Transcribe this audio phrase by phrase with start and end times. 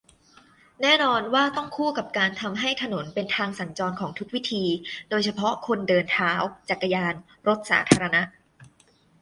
[0.81, 4.63] แน่นอนว่าต้องคู่กับการทำให้ถนนเป็นทางสัญจรของทุกวิธี
[5.09, 6.31] โดยเฉพาะคนเดินท้า
[6.69, 7.13] จักรยาน
[7.47, 8.21] รถสาธารณะ